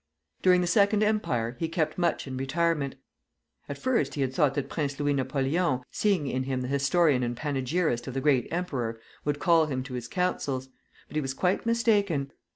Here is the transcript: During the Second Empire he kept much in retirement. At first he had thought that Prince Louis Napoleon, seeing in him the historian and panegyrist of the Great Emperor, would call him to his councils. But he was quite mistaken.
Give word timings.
During 0.41 0.61
the 0.61 0.65
Second 0.65 1.03
Empire 1.03 1.55
he 1.59 1.69
kept 1.69 1.99
much 1.99 2.25
in 2.25 2.35
retirement. 2.35 2.95
At 3.69 3.77
first 3.77 4.15
he 4.15 4.21
had 4.21 4.33
thought 4.33 4.55
that 4.55 4.67
Prince 4.67 4.99
Louis 4.99 5.13
Napoleon, 5.13 5.81
seeing 5.91 6.25
in 6.25 6.45
him 6.45 6.61
the 6.61 6.67
historian 6.67 7.21
and 7.21 7.37
panegyrist 7.37 8.07
of 8.07 8.15
the 8.15 8.19
Great 8.19 8.47
Emperor, 8.49 8.99
would 9.25 9.37
call 9.37 9.67
him 9.67 9.83
to 9.83 9.93
his 9.93 10.07
councils. 10.07 10.69
But 11.07 11.17
he 11.17 11.21
was 11.21 11.35
quite 11.35 11.67
mistaken. 11.67 12.31